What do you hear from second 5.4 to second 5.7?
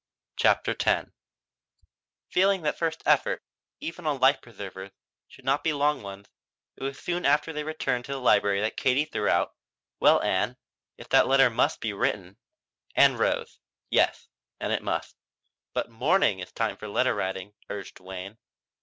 not